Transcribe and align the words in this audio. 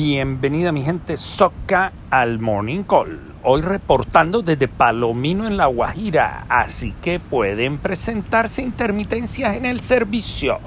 Bienvenida 0.00 0.70
mi 0.70 0.84
gente 0.84 1.16
Soca 1.16 1.92
al 2.08 2.38
Morning 2.38 2.84
Call. 2.84 3.18
Hoy 3.42 3.62
reportando 3.62 4.42
desde 4.42 4.68
Palomino 4.68 5.44
en 5.44 5.56
La 5.56 5.66
Guajira, 5.66 6.46
así 6.48 6.94
que 7.02 7.18
pueden 7.18 7.78
presentarse 7.78 8.62
intermitencias 8.62 9.56
en 9.56 9.66
el 9.66 9.80
servicio. 9.80 10.60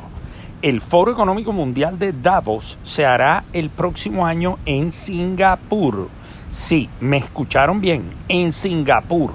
El 0.62 0.82
Foro 0.82 1.14
Económico 1.14 1.54
Mundial 1.54 1.98
de 1.98 2.12
Davos 2.12 2.78
se 2.84 3.06
hará 3.06 3.46
el 3.54 3.70
próximo 3.70 4.26
año 4.26 4.60
en 4.66 4.92
Singapur. 4.92 6.10
Sí, 6.50 6.90
me 7.00 7.16
escucharon 7.16 7.80
bien, 7.80 8.10
en 8.28 8.52
Singapur. 8.52 9.32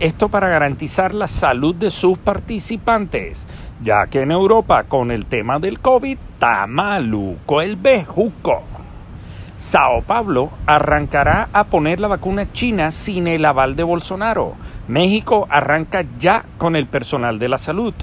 Esto 0.00 0.28
para 0.28 0.48
garantizar 0.48 1.14
la 1.14 1.28
salud 1.28 1.76
de 1.76 1.90
sus 1.90 2.18
participantes, 2.18 3.46
ya 3.80 4.08
que 4.08 4.22
en 4.22 4.32
Europa 4.32 4.82
con 4.88 5.12
el 5.12 5.26
tema 5.26 5.60
del 5.60 5.78
COVID 5.78 6.18
está 6.34 6.66
maluco 6.66 7.60
el 7.60 7.76
bejuco. 7.76 8.75
Sao 9.56 10.02
Paulo 10.02 10.50
arrancará 10.66 11.48
a 11.50 11.64
poner 11.64 11.98
la 11.98 12.08
vacuna 12.08 12.52
china 12.52 12.90
sin 12.90 13.26
el 13.26 13.42
aval 13.42 13.74
de 13.74 13.84
Bolsonaro. 13.84 14.52
México 14.86 15.46
arranca 15.48 16.04
ya 16.18 16.44
con 16.58 16.76
el 16.76 16.86
personal 16.86 17.38
de 17.38 17.48
la 17.48 17.56
salud. 17.56 17.94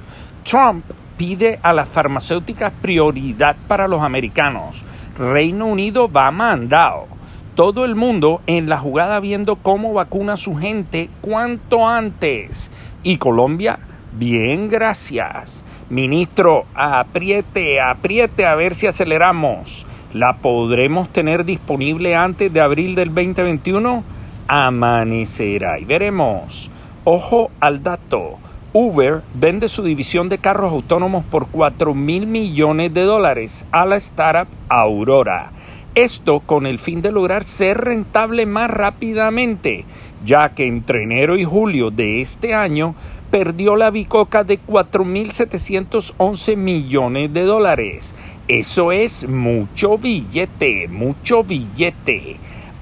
Trump 0.44 0.84
pide 1.16 1.59
a 1.61 1.71
las 1.71 1.88
farmacéuticas 1.89 2.73
prioridad 2.81 3.55
para 3.67 3.88
los 3.88 4.02
americanos. 4.02 4.84
Reino 5.16 5.67
Unido 5.67 6.11
va 6.11 6.31
mandado. 6.31 7.05
Todo 7.53 7.85
el 7.85 7.94
mundo 7.94 8.41
en 8.47 8.67
la 8.67 8.80
jugada 8.80 9.20
viendo 9.20 9.58
cómo 9.58 9.94
vacuna 9.94 10.33
a 10.33 10.38
su 10.38 10.55
gente 10.55 11.11
cuanto 11.22 11.88
antes. 11.88 12.72
Y 13.03 13.17
Colombia, 13.17 13.77
bien, 14.13 14.70
gracias. 14.70 15.63
Ministro, 15.91 16.66
apriete, 16.73 17.80
apriete 17.80 18.47
a 18.47 18.55
ver 18.55 18.73
si 18.73 18.88
aceleramos 18.88 19.85
la 20.13 20.38
podremos 20.38 21.09
tener 21.09 21.44
disponible 21.44 22.16
antes 22.16 22.53
de 22.53 22.62
abril 22.62 22.95
del 22.95 23.09
2021, 23.13 24.03
amanecerá 24.47 25.80
y 25.80 25.86
veremos. 25.86 26.69
Ojo 27.03 27.50
al 27.59 27.81
dato. 27.81 28.38
Uber 28.75 29.21
vende 29.35 29.67
su 29.67 29.83
división 29.83 30.29
de 30.29 30.39
carros 30.39 30.71
autónomos 30.71 31.23
por 31.25 31.45
4 31.49 31.93
mil 31.93 32.25
millones 32.25 32.91
de 32.91 33.03
dólares 33.03 33.67
a 33.71 33.85
la 33.85 33.97
startup 33.97 34.47
Aurora. 34.67 35.52
Esto 35.93 36.39
con 36.39 36.66
el 36.66 36.79
fin 36.79 37.03
de 37.03 37.11
lograr 37.11 37.44
ser 37.44 37.77
rentable 37.77 38.47
más 38.47 38.71
rápidamente, 38.71 39.85
ya 40.25 40.55
que 40.55 40.66
entre 40.66 41.03
enero 41.03 41.38
y 41.38 41.44
julio 41.44 41.91
de 41.91 42.21
este 42.21 42.55
año 42.55 42.95
perdió 43.29 43.75
la 43.75 43.91
bicoca 43.91 44.44
de 44.44 44.59
4.711 44.59 46.57
millones 46.57 47.31
de 47.31 47.44
dólares. 47.44 48.16
Eso 48.47 48.91
es 48.91 49.29
mucho 49.29 49.99
billete, 49.99 50.88
mucho 50.88 51.44
billete. 51.44 52.38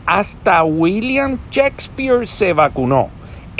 Hasta 0.05 0.63
William 0.63 1.37
Shakespeare 1.51 2.25
se 2.25 2.53
vacunó. 2.53 3.09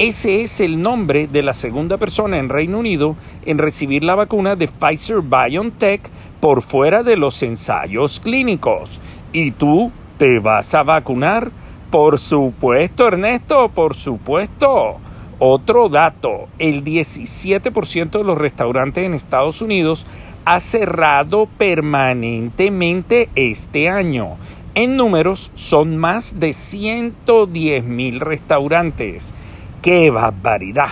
Ese 0.03 0.41
es 0.41 0.59
el 0.59 0.81
nombre 0.81 1.27
de 1.27 1.43
la 1.43 1.53
segunda 1.53 1.97
persona 1.97 2.39
en 2.39 2.49
Reino 2.49 2.79
Unido 2.79 3.15
en 3.45 3.59
recibir 3.59 4.03
la 4.03 4.15
vacuna 4.15 4.55
de 4.55 4.67
Pfizer 4.67 5.21
BioNTech 5.21 6.09
por 6.39 6.63
fuera 6.63 7.03
de 7.03 7.17
los 7.17 7.43
ensayos 7.43 8.19
clínicos. 8.19 8.99
¿Y 9.31 9.51
tú 9.51 9.91
te 10.17 10.39
vas 10.39 10.73
a 10.73 10.81
vacunar? 10.81 11.51
Por 11.91 12.17
supuesto, 12.17 13.09
Ernesto, 13.09 13.69
por 13.69 13.93
supuesto. 13.93 14.97
Otro 15.37 15.87
dato, 15.87 16.47
el 16.57 16.83
17% 16.83 18.09
de 18.09 18.23
los 18.23 18.39
restaurantes 18.39 19.05
en 19.05 19.13
Estados 19.13 19.61
Unidos 19.61 20.07
ha 20.45 20.59
cerrado 20.59 21.47
permanentemente 21.59 23.29
este 23.35 23.87
año. 23.87 24.37
En 24.73 24.97
números 24.97 25.51
son 25.53 25.95
más 25.97 26.39
de 26.39 26.53
110 26.53 27.83
mil 27.83 28.19
restaurantes. 28.19 29.35
¡Qué 29.81 30.11
barbaridad! 30.11 30.89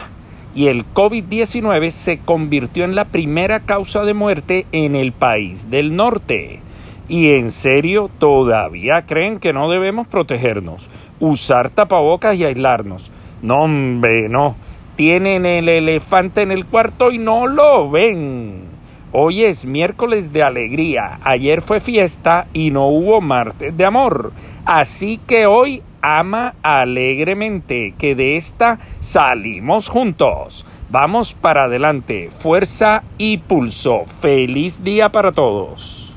Y 0.55 0.65
el 0.65 0.83
COVID-19 0.83 1.91
se 1.91 2.17
convirtió 2.17 2.85
en 2.85 2.95
la 2.95 3.05
primera 3.05 3.59
causa 3.59 4.03
de 4.03 4.15
muerte 4.15 4.65
en 4.71 4.95
el 4.95 5.11
país 5.11 5.69
del 5.69 5.95
norte. 5.95 6.61
¿Y 7.07 7.35
en 7.35 7.51
serio 7.51 8.09
todavía 8.17 9.05
creen 9.05 9.39
que 9.39 9.53
no 9.53 9.69
debemos 9.69 10.07
protegernos, 10.07 10.89
usar 11.19 11.69
tapabocas 11.69 12.35
y 12.35 12.45
aislarnos? 12.45 13.11
No, 13.43 13.61
hombre, 13.61 14.27
no. 14.27 14.55
Tienen 14.95 15.45
el 15.45 15.69
elefante 15.69 16.41
en 16.41 16.51
el 16.51 16.65
cuarto 16.65 17.11
y 17.11 17.19
no 17.19 17.45
lo 17.45 17.91
ven. 17.91 18.69
Hoy 19.11 19.43
es 19.43 19.65
miércoles 19.65 20.33
de 20.33 20.41
alegría, 20.41 21.19
ayer 21.23 21.61
fue 21.61 21.79
fiesta 21.79 22.47
y 22.53 22.71
no 22.71 22.87
hubo 22.87 23.21
martes 23.21 23.77
de 23.77 23.85
amor. 23.85 24.33
Así 24.65 25.19
que 25.27 25.45
hoy 25.45 25.83
ama 26.01 26.55
alegremente, 26.63 27.93
que 27.97 28.15
de 28.15 28.37
esta 28.37 28.79
salimos 28.99 29.89
juntos. 29.89 30.65
Vamos 30.89 31.33
para 31.33 31.65
adelante, 31.65 32.29
fuerza 32.29 33.03
y 33.17 33.37
pulso. 33.37 34.05
Feliz 34.21 34.83
día 34.83 35.09
para 35.09 35.31
todos. 35.31 36.08